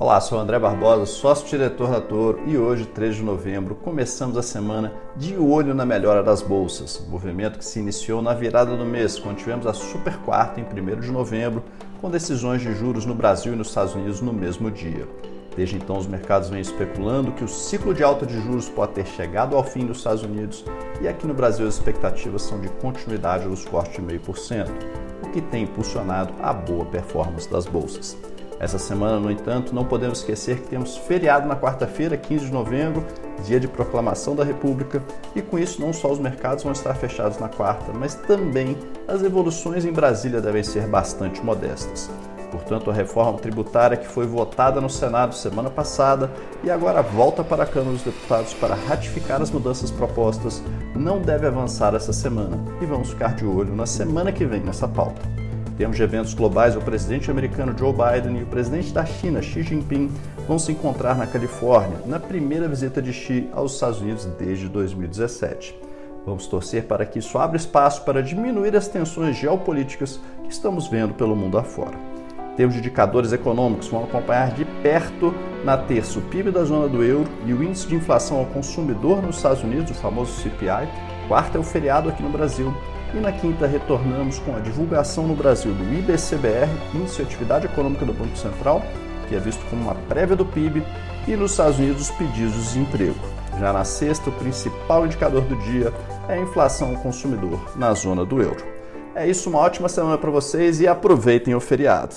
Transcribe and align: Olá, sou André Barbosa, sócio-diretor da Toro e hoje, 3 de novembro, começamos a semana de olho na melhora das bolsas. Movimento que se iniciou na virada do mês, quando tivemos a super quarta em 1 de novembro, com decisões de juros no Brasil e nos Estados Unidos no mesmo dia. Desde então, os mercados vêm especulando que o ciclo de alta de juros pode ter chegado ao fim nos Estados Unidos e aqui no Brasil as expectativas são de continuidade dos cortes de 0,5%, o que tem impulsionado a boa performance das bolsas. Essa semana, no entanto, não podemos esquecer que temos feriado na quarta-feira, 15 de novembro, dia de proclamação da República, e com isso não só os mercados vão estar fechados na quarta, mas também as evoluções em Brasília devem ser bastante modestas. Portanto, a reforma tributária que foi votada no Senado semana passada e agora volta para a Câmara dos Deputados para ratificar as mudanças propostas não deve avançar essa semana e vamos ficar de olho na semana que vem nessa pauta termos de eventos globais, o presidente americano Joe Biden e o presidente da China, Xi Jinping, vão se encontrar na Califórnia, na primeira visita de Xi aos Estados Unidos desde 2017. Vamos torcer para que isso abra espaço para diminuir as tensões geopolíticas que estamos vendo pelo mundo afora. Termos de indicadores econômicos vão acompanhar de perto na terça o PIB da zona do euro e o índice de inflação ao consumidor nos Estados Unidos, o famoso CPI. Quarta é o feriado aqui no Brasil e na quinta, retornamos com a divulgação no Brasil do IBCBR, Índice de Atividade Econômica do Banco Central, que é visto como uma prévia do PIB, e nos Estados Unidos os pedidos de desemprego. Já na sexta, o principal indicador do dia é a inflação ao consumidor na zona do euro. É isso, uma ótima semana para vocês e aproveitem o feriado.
Olá, 0.00 0.18
sou 0.18 0.38
André 0.38 0.58
Barbosa, 0.58 1.04
sócio-diretor 1.04 1.90
da 1.90 2.00
Toro 2.00 2.40
e 2.46 2.56
hoje, 2.56 2.86
3 2.86 3.16
de 3.16 3.22
novembro, 3.22 3.74
começamos 3.74 4.38
a 4.38 4.42
semana 4.42 4.94
de 5.14 5.36
olho 5.36 5.74
na 5.74 5.84
melhora 5.84 6.22
das 6.22 6.40
bolsas. 6.40 7.06
Movimento 7.06 7.58
que 7.58 7.64
se 7.66 7.80
iniciou 7.80 8.22
na 8.22 8.32
virada 8.32 8.74
do 8.78 8.84
mês, 8.86 9.18
quando 9.18 9.36
tivemos 9.36 9.66
a 9.66 9.74
super 9.74 10.16
quarta 10.20 10.58
em 10.58 10.64
1 10.64 11.00
de 11.00 11.12
novembro, 11.12 11.62
com 12.00 12.08
decisões 12.08 12.62
de 12.62 12.72
juros 12.72 13.04
no 13.04 13.14
Brasil 13.14 13.52
e 13.52 13.56
nos 13.56 13.68
Estados 13.68 13.94
Unidos 13.94 14.22
no 14.22 14.32
mesmo 14.32 14.70
dia. 14.70 15.06
Desde 15.54 15.76
então, 15.76 15.98
os 15.98 16.06
mercados 16.06 16.48
vêm 16.48 16.62
especulando 16.62 17.32
que 17.32 17.44
o 17.44 17.48
ciclo 17.48 17.92
de 17.92 18.02
alta 18.02 18.24
de 18.24 18.40
juros 18.40 18.70
pode 18.70 18.92
ter 18.92 19.06
chegado 19.06 19.54
ao 19.54 19.62
fim 19.62 19.84
nos 19.84 19.98
Estados 19.98 20.22
Unidos 20.22 20.64
e 21.02 21.08
aqui 21.08 21.26
no 21.26 21.34
Brasil 21.34 21.68
as 21.68 21.74
expectativas 21.74 22.40
são 22.40 22.58
de 22.58 22.70
continuidade 22.70 23.46
dos 23.46 23.66
cortes 23.66 23.96
de 23.96 24.14
0,5%, 24.14 24.66
o 25.22 25.28
que 25.28 25.42
tem 25.42 25.64
impulsionado 25.64 26.32
a 26.40 26.54
boa 26.54 26.86
performance 26.86 27.50
das 27.50 27.66
bolsas. 27.66 28.29
Essa 28.60 28.78
semana, 28.78 29.18
no 29.18 29.30
entanto, 29.30 29.74
não 29.74 29.86
podemos 29.86 30.18
esquecer 30.18 30.60
que 30.60 30.68
temos 30.68 30.94
feriado 30.94 31.48
na 31.48 31.56
quarta-feira, 31.56 32.14
15 32.14 32.44
de 32.44 32.52
novembro, 32.52 33.02
dia 33.46 33.58
de 33.58 33.66
proclamação 33.66 34.36
da 34.36 34.44
República, 34.44 35.02
e 35.34 35.40
com 35.40 35.58
isso 35.58 35.80
não 35.80 35.94
só 35.94 36.12
os 36.12 36.18
mercados 36.18 36.62
vão 36.62 36.72
estar 36.72 36.92
fechados 36.92 37.38
na 37.38 37.48
quarta, 37.48 37.90
mas 37.94 38.14
também 38.14 38.76
as 39.08 39.22
evoluções 39.22 39.86
em 39.86 39.92
Brasília 39.92 40.42
devem 40.42 40.62
ser 40.62 40.86
bastante 40.86 41.42
modestas. 41.42 42.10
Portanto, 42.50 42.90
a 42.90 42.94
reforma 42.94 43.38
tributária 43.38 43.96
que 43.96 44.06
foi 44.06 44.26
votada 44.26 44.78
no 44.78 44.90
Senado 44.90 45.34
semana 45.34 45.70
passada 45.70 46.30
e 46.62 46.70
agora 46.70 47.00
volta 47.00 47.42
para 47.42 47.62
a 47.62 47.66
Câmara 47.66 47.92
dos 47.92 48.02
Deputados 48.02 48.52
para 48.52 48.74
ratificar 48.74 49.40
as 49.40 49.50
mudanças 49.50 49.90
propostas 49.90 50.62
não 50.94 51.22
deve 51.22 51.46
avançar 51.46 51.94
essa 51.94 52.12
semana 52.12 52.58
e 52.82 52.84
vamos 52.84 53.10
ficar 53.10 53.36
de 53.36 53.46
olho 53.46 53.74
na 53.74 53.86
semana 53.86 54.32
que 54.32 54.44
vem 54.44 54.60
nessa 54.60 54.88
pauta 54.88 55.39
termos 55.80 55.96
de 55.96 56.02
eventos 56.02 56.34
globais, 56.34 56.76
o 56.76 56.80
presidente 56.82 57.30
americano 57.30 57.74
Joe 57.74 57.90
Biden 57.90 58.38
e 58.38 58.42
o 58.42 58.46
presidente 58.46 58.92
da 58.92 59.02
China, 59.06 59.40
Xi 59.40 59.62
Jinping, 59.62 60.10
vão 60.46 60.58
se 60.58 60.72
encontrar 60.72 61.16
na 61.16 61.26
Califórnia, 61.26 62.02
na 62.04 62.20
primeira 62.20 62.68
visita 62.68 63.00
de 63.00 63.14
Xi 63.14 63.48
aos 63.50 63.72
Estados 63.72 63.98
Unidos 63.98 64.26
desde 64.38 64.68
2017. 64.68 65.74
Vamos 66.26 66.46
torcer 66.46 66.84
para 66.84 67.06
que 67.06 67.18
isso 67.18 67.38
abra 67.38 67.56
espaço 67.56 68.04
para 68.04 68.22
diminuir 68.22 68.76
as 68.76 68.88
tensões 68.88 69.38
geopolíticas 69.38 70.20
que 70.44 70.52
estamos 70.52 70.86
vendo 70.86 71.14
pelo 71.14 71.34
mundo 71.34 71.56
afora. 71.56 71.96
Termos 72.58 72.74
de 72.74 72.80
indicadores 72.80 73.32
econômicos 73.32 73.88
vão 73.88 74.04
acompanhar 74.04 74.52
de 74.52 74.66
perto 74.82 75.34
na 75.64 75.78
terça 75.78 76.18
o 76.18 76.22
PIB 76.22 76.50
da 76.50 76.62
zona 76.62 76.88
do 76.88 77.02
euro 77.02 77.30
e 77.46 77.54
o 77.54 77.64
índice 77.64 77.88
de 77.88 77.94
inflação 77.94 78.36
ao 78.36 78.44
consumidor 78.44 79.22
nos 79.22 79.36
Estados 79.36 79.62
Unidos, 79.62 79.92
o 79.92 79.94
famoso 79.94 80.42
CPI. 80.42 80.86
Quarta 81.26 81.56
é 81.56 81.60
o 81.60 81.64
feriado 81.64 82.10
aqui 82.10 82.22
no 82.22 82.28
Brasil 82.28 82.70
e 83.14 83.18
na 83.18 83.32
quinta, 83.32 83.66
retornamos 83.66 84.38
com 84.38 84.54
a 84.54 84.60
divulgação 84.60 85.26
no 85.26 85.34
Brasil 85.34 85.72
do 85.72 85.94
IBCBR, 85.98 86.70
Índice 86.94 87.16
de 87.16 87.22
Atividade 87.22 87.66
Econômica 87.66 88.04
do 88.04 88.12
Banco 88.12 88.36
Central, 88.36 88.82
que 89.28 89.34
é 89.34 89.38
visto 89.38 89.64
como 89.68 89.82
uma 89.82 89.94
prévia 89.94 90.36
do 90.36 90.44
PIB, 90.44 90.82
e 91.26 91.36
nos 91.36 91.52
Estados 91.52 91.78
Unidos 91.78 92.02
os 92.02 92.10
pedidos 92.10 92.52
de 92.52 92.60
desemprego. 92.60 93.18
Já 93.58 93.72
na 93.72 93.84
sexta, 93.84 94.30
o 94.30 94.32
principal 94.32 95.04
indicador 95.04 95.42
do 95.42 95.56
dia 95.56 95.92
é 96.28 96.34
a 96.34 96.40
inflação 96.40 96.90
ao 96.90 97.02
consumidor 97.02 97.60
na 97.76 97.92
zona 97.94 98.24
do 98.24 98.40
euro. 98.40 98.64
É 99.14 99.26
isso, 99.26 99.50
uma 99.50 99.58
ótima 99.58 99.88
semana 99.88 100.16
para 100.16 100.30
vocês 100.30 100.80
e 100.80 100.86
aproveitem 100.86 101.54
o 101.54 101.60
feriado. 101.60 102.14